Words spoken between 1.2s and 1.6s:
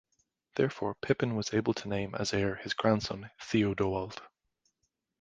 was